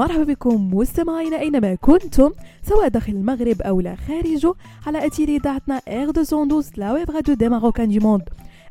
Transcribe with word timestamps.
مرحبا 0.00 0.24
بكم 0.24 0.74
مستمعينا 0.74 1.40
أينما 1.40 1.74
كنتم 1.74 2.30
سواء 2.62 2.88
داخل 2.88 3.12
المغرب 3.12 3.62
أو 3.62 3.80
لا 3.80 3.94
خارجه 3.94 4.54
على 4.86 5.06
اثير 5.06 5.28
إذاعتنا 5.28 5.80
Air 5.88 6.06
212 6.06 6.70
la 6.76 6.92
web 6.92 7.10
radio 7.10 7.34
des 7.34 7.48
Marocains 7.48 7.88
du 7.88 7.98
monde. 7.98 8.22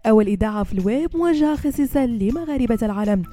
أول 0.06 0.28
إذاعة 0.28 0.64
في 0.64 0.74
الويب 0.74 1.18
موجهة 1.18 1.56
خصيصا 1.56 2.06
لمغاربة 2.06 2.78
العالم. 2.82 3.24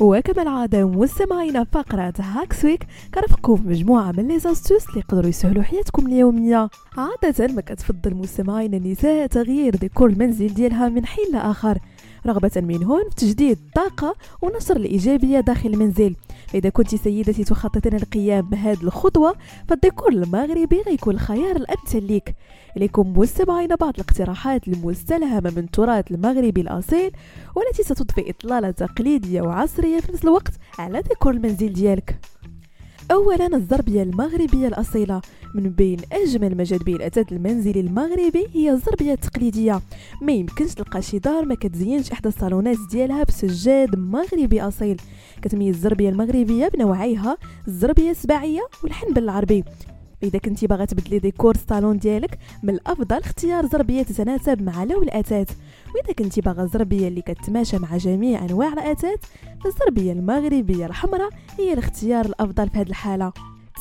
وكما 0.00 0.42
العادة 0.42 0.88
مستمعينا 0.88 1.64
فقرة 1.64 2.14
Hacks 2.18 2.64
Week 2.64 2.86
كنرفقكم 3.14 3.62
مجموعة 3.66 4.12
من 4.12 4.28
les 4.28 4.38
astuces 4.38 4.88
اللي 4.88 5.00
يقدروا 5.00 5.28
يسهلوا 5.28 5.62
حياتكم 5.62 6.06
اليومية. 6.06 6.68
عادة 6.96 7.54
ما 7.54 7.60
كتفضل 7.60 8.14
مستمعينا 8.14 8.76
النساء 8.76 9.26
تغيير 9.26 9.76
ديكور 9.76 10.10
المنزل 10.10 10.54
ديالها 10.54 10.88
من 10.88 11.06
حين 11.06 11.24
لآخر 11.32 11.78
رغبة 12.26 12.50
منهن 12.56 13.04
في 13.10 13.16
تجديد 13.16 13.58
الطاقة 13.58 14.14
ونشر 14.42 14.76
الإيجابية 14.76 15.40
داخل 15.40 15.68
المنزل. 15.68 16.14
إذا 16.54 16.68
كنت 16.68 16.94
سيدتي 16.94 17.44
تخططين 17.44 17.94
القيام 17.94 18.48
بهذه 18.48 18.82
الخطوة 18.82 19.34
فالديكور 19.68 20.12
المغربي 20.12 20.82
غيكون 20.86 21.14
الخيار 21.14 21.56
الأمثل 21.56 22.14
لك 22.14 22.34
إليكم 22.76 23.18
مستمعين 23.18 23.68
بعض 23.68 23.94
الاقتراحات 23.94 24.68
المستلهمة 24.68 25.50
من 25.50 25.58
التراث 25.58 26.10
المغربي 26.10 26.60
الأصيل 26.60 27.10
والتي 27.56 27.82
ستضفي 27.82 28.30
إطلالة 28.30 28.70
تقليدية 28.70 29.42
وعصرية 29.42 30.00
في 30.00 30.12
نفس 30.12 30.24
الوقت 30.24 30.52
على 30.78 31.02
ديكور 31.02 31.32
المنزل 31.32 31.72
ديالك. 31.72 32.20
اولا 33.10 33.56
الزربيه 33.56 34.02
المغربية 34.02 34.68
الأصيلة. 34.68 35.20
من 35.54 35.70
بين 35.70 35.98
أجمل 36.12 36.56
ما 36.56 36.64
جات 36.64 36.82
به 36.82 36.96
الاثاث 36.96 37.32
المنزلي 37.32 37.80
المغربي 37.80 38.46
هي 38.52 38.70
الزربيه 38.70 39.12
التقليدية. 39.12 39.80
ما 40.22 40.32
يمكنش 40.32 40.74
تلقى 40.74 41.02
شي 41.02 41.18
دار 41.18 41.44
ما 41.44 41.54
كتزينش 41.54 42.12
إحدى 42.12 42.28
الصالونات 42.28 42.76
ديالها 42.90 43.24
بسجاد 43.24 43.98
مغربي 43.98 44.62
أصيل. 44.62 45.00
كتميز 45.42 45.74
الزربيه 45.74 46.08
المغربية 46.08 46.68
بنوعيها 46.68 47.36
الزربيه 47.68 48.10
السباعية 48.10 48.60
والحنبل 48.82 49.22
العربي. 49.22 49.64
إذا 50.22 50.38
كنتي 50.38 50.66
باغا 50.66 50.84
تبدلي 50.84 51.18
ديكور 51.18 51.54
الصالون 51.54 51.98
ديالك 51.98 52.38
من 52.62 52.74
الأفضل 52.74 53.16
اختيار 53.16 53.66
زربية 53.66 54.02
تتناسب 54.02 54.62
مع 54.62 54.84
لون 54.84 55.02
الاثاث 55.02 55.50
وإذا 55.94 56.12
كنتي 56.18 56.40
باغا 56.40 56.62
الزربية 56.62 57.08
اللي 57.08 57.22
كتماشى 57.22 57.78
مع 57.78 57.96
جميع 57.96 58.44
أنواع 58.44 58.72
الاثاث 58.72 59.18
فالزربية 59.64 60.12
المغربية 60.12 60.86
الحمراء 60.86 61.30
هي 61.58 61.72
الاختيار 61.72 62.26
الأفضل 62.26 62.68
في 62.68 62.78
هذه 62.78 62.88
الحالة. 62.88 63.32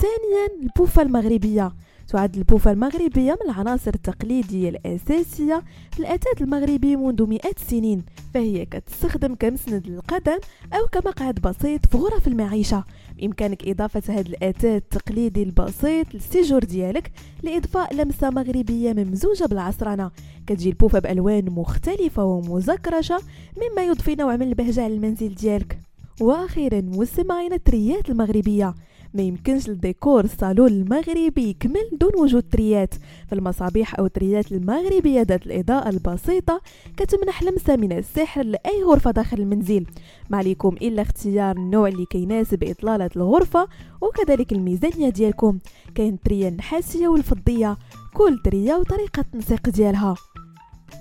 ثانيا 0.01 0.63
البوفة 0.63 1.01
المغربية. 1.01 1.71
تعد 2.07 2.37
البوفة 2.37 2.71
المغربية 2.71 3.37
من 3.43 3.49
العناصر 3.51 3.91
التقليدية 3.95 4.69
الأساسية 4.69 5.63
في 5.91 5.99
الأثاث 5.99 6.41
المغربي 6.41 6.95
منذ 6.95 7.27
مئات 7.27 7.57
السنين 7.57 8.03
فهي 8.33 8.65
كتستخدم 8.65 9.35
كمسند 9.35 9.87
للقدم 9.87 10.37
أو 10.73 10.87
كمقعد 10.91 11.35
بسيط 11.35 11.85
في 11.85 11.97
غرف 11.97 12.27
المعيشة. 12.27 12.83
بإمكانك 13.17 13.67
إضافة 13.67 14.13
هذا 14.13 14.29
الأثاث 14.29 14.65
التقليدي 14.65 15.43
البسيط 15.43 16.13
للسيجور 16.13 16.63
ديالك 16.63 17.11
لإضفاء 17.43 17.95
لمسة 17.95 18.29
مغربية 18.29 18.93
ممزوجة 18.93 19.45
بالعصرنة 19.45 20.11
كتجي 20.47 20.69
البوفة 20.69 20.99
بألوان 20.99 21.45
مختلفة 21.45 22.25
ومزكرشة 22.25 23.19
مما 23.57 23.85
يضفي 23.87 24.15
نوع 24.15 24.35
من 24.35 24.47
البهجة 24.47 24.87
للمنزل 24.87 25.35
ديالك. 25.35 25.79
وأخيرا 26.21 26.81
مستمعين 26.81 27.53
التريات 27.53 28.09
المغربية. 28.09 28.73
ما 29.13 29.21
يمكنش 29.21 29.69
الديكور 29.69 30.23
الصالون 30.23 30.67
المغربي 30.67 31.49
يكمل 31.49 31.89
دون 31.91 32.11
وجود 32.17 32.43
تريات 32.51 32.95
فالمصابيح 33.27 33.99
أو 33.99 34.05
التريات 34.05 34.51
المغربية 34.51 35.21
ذات 35.21 35.45
الإضاءة 35.45 35.89
البسيطة 35.89 36.61
كتمنح 36.97 37.43
لمسة 37.43 37.75
من 37.75 37.91
السحر 37.91 38.43
لأي 38.43 38.83
غرفة 38.83 39.11
داخل 39.11 39.37
المنزل. 39.39 39.85
ما 40.29 40.37
عليكم 40.37 40.75
إلا 40.81 41.01
اختيار 41.01 41.55
النوع 41.57 41.87
اللي 41.87 42.05
كيناسب 42.05 42.63
إطلالة 42.63 43.09
الغرفة 43.15 43.67
وكذلك 44.01 44.51
الميزانية 44.51 45.09
ديالكم. 45.09 45.59
كاين 45.95 46.13
التريه 46.13 46.47
النحاسيه 46.47 47.07
والفضية 47.07 47.77
كل 48.13 48.41
ترية 48.43 48.75
وطريقة 48.75 49.19
التنسيق 49.19 49.69
ديالها. 49.69 50.15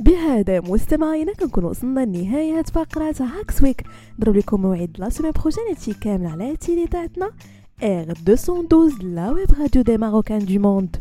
بهذا 0.01 0.61
مستمعينا 0.61 1.33
كنكون 1.33 1.65
وصلنا 1.65 2.05
لنهاية 2.05 2.63
فقرة 2.63 3.15
Hacks 3.21 3.63
Week 3.63 3.83
نضرب 4.19 4.37
لكم 4.37 4.63
موعد 4.63 4.97
لا 4.99 5.09
سيمين 5.09 5.33
بروجين 5.33 5.95
كامل 6.01 6.27
على 6.27 6.57
تيلي 6.57 6.87
تاعتنا 6.87 7.31
R212 7.81 9.03
la 9.03 9.35
web 9.35 9.53
radio 9.53 9.83
des 9.83 9.99
Marocains 9.99 10.39
du 10.39 10.59
monde. 10.59 10.97